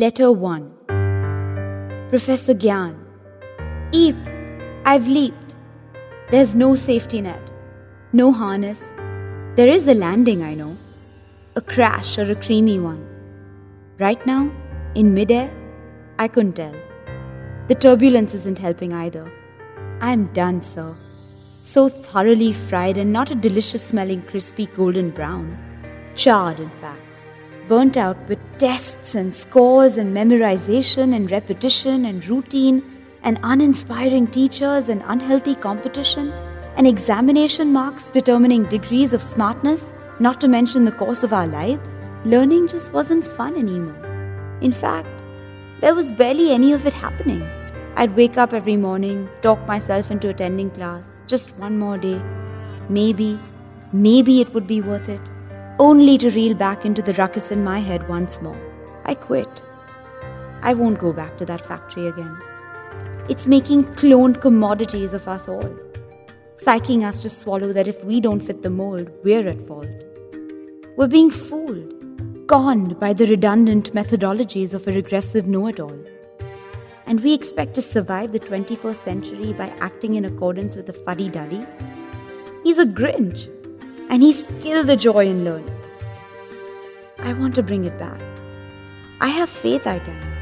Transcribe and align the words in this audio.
Letter 0.00 0.30
1 0.30 2.08
Professor 2.10 2.52
Gyan 2.52 2.96
Eep, 3.92 4.18
I've 4.84 5.08
leaped. 5.08 5.56
There's 6.30 6.54
no 6.54 6.74
safety 6.74 7.22
net, 7.22 7.50
no 8.12 8.30
harness. 8.30 8.78
There 9.54 9.68
is 9.68 9.88
a 9.88 9.94
landing, 9.94 10.42
I 10.42 10.52
know. 10.52 10.76
A 11.56 11.62
crash 11.62 12.18
or 12.18 12.30
a 12.30 12.34
creamy 12.34 12.78
one. 12.78 13.06
Right 13.98 14.26
now, 14.26 14.52
in 14.94 15.14
midair, 15.14 15.50
I 16.18 16.28
couldn't 16.28 16.56
tell. 16.56 16.76
The 17.68 17.74
turbulence 17.74 18.34
isn't 18.34 18.58
helping 18.58 18.92
either. 18.92 19.32
I'm 20.02 20.26
done, 20.34 20.60
sir. 20.60 20.94
So 21.62 21.88
thoroughly 21.88 22.52
fried 22.52 22.98
and 22.98 23.14
not 23.14 23.30
a 23.30 23.34
delicious 23.34 23.82
smelling 23.82 24.20
crispy 24.20 24.66
golden 24.66 25.08
brown. 25.08 25.56
Charred, 26.14 26.60
in 26.60 26.68
fact 26.82 27.15
burnt 27.68 27.96
out 27.96 28.16
with 28.28 28.38
tests 28.58 29.14
and 29.14 29.32
scores 29.34 29.96
and 29.96 30.16
memorization 30.16 31.14
and 31.14 31.30
repetition 31.30 32.04
and 32.04 32.26
routine 32.26 32.82
and 33.22 33.38
uninspiring 33.42 34.26
teachers 34.28 34.88
and 34.88 35.02
unhealthy 35.06 35.54
competition 35.54 36.32
and 36.76 36.86
examination 36.86 37.72
marks 37.72 38.10
determining 38.10 38.64
degrees 38.64 39.12
of 39.12 39.22
smartness, 39.22 39.92
not 40.20 40.40
to 40.40 40.48
mention 40.48 40.84
the 40.84 40.92
course 40.92 41.22
of 41.24 41.32
our 41.32 41.46
lives, 41.46 41.88
learning 42.24 42.68
just 42.68 42.92
wasn't 42.92 43.24
fun 43.24 43.56
anymore. 43.56 44.58
In 44.62 44.72
fact, 44.72 45.08
there 45.80 45.94
was 45.94 46.12
barely 46.12 46.52
any 46.52 46.72
of 46.72 46.86
it 46.86 46.92
happening. 46.92 47.42
I'd 47.96 48.14
wake 48.14 48.36
up 48.36 48.52
every 48.52 48.76
morning, 48.76 49.28
talk 49.40 49.66
myself 49.66 50.10
into 50.10 50.28
attending 50.28 50.70
class, 50.70 51.22
just 51.26 51.56
one 51.56 51.78
more 51.78 51.98
day. 51.98 52.20
Maybe, 52.88 53.40
maybe 53.92 54.40
it 54.40 54.52
would 54.54 54.66
be 54.66 54.80
worth 54.82 55.08
it 55.08 55.20
only 55.78 56.16
to 56.18 56.30
reel 56.30 56.54
back 56.54 56.84
into 56.86 57.02
the 57.02 57.12
ruckus 57.14 57.50
in 57.50 57.62
my 57.62 57.80
head 57.80 58.08
once 58.08 58.40
more. 58.40 58.60
I 59.04 59.14
quit. 59.14 59.62
I 60.62 60.72
won't 60.72 60.98
go 60.98 61.12
back 61.12 61.36
to 61.38 61.44
that 61.46 61.60
factory 61.60 62.08
again. 62.08 62.36
It's 63.28 63.46
making 63.46 63.84
cloned 63.84 64.40
commodities 64.40 65.12
of 65.12 65.28
us 65.28 65.48
all, 65.48 65.78
psyching 66.56 67.04
us 67.04 67.22
to 67.22 67.28
swallow 67.28 67.72
that 67.72 67.88
if 67.88 68.02
we 68.04 68.20
don't 68.20 68.40
fit 68.40 68.62
the 68.62 68.70
mold, 68.70 69.10
we're 69.22 69.46
at 69.46 69.66
fault. 69.66 69.88
We're 70.96 71.08
being 71.08 71.30
fooled, 71.30 72.48
conned 72.48 72.98
by 72.98 73.12
the 73.12 73.26
redundant 73.26 73.92
methodologies 73.92 74.72
of 74.72 74.88
a 74.88 74.92
regressive 74.92 75.46
know 75.46 75.66
it 75.66 75.78
all. 75.78 75.98
And 77.06 77.22
we 77.22 77.34
expect 77.34 77.74
to 77.74 77.82
survive 77.82 78.32
the 78.32 78.40
21st 78.40 79.04
century 79.04 79.52
by 79.52 79.68
acting 79.80 80.14
in 80.14 80.24
accordance 80.24 80.74
with 80.74 80.88
a 80.88 80.92
fuddy 80.94 81.28
duddy? 81.28 81.64
He's 82.64 82.78
a 82.78 82.86
Grinch 82.86 83.48
and 84.08 84.22
he's 84.22 84.46
killed 84.60 84.86
the 84.86 84.96
joy 84.96 85.26
in 85.26 85.44
learning. 85.44 85.80
I 87.18 87.32
want 87.32 87.54
to 87.56 87.62
bring 87.62 87.84
it 87.84 87.98
back. 87.98 88.20
I 89.20 89.28
have 89.28 89.50
faith 89.50 89.86
I 89.86 89.98
can. 89.98 90.36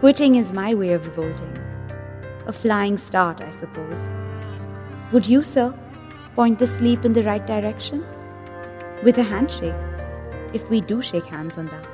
Quitting 0.00 0.36
is 0.36 0.52
my 0.52 0.74
way 0.74 0.92
of 0.92 1.06
revolting. 1.06 1.56
A 2.46 2.52
flying 2.52 2.96
start, 2.96 3.40
I 3.40 3.50
suppose. 3.50 4.08
Would 5.12 5.26
you, 5.26 5.42
sir, 5.42 5.74
point 6.34 6.58
the 6.58 6.66
sleep 6.66 7.04
in 7.04 7.12
the 7.12 7.22
right 7.22 7.46
direction? 7.46 8.04
With 9.02 9.18
a 9.18 9.22
handshake, 9.22 9.74
if 10.52 10.68
we 10.70 10.80
do 10.80 11.02
shake 11.02 11.26
hands 11.26 11.58
on 11.58 11.66
that. 11.66 11.86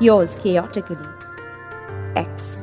Yours 0.00 0.36
chaotically, 0.40 0.96
X. 2.14 2.62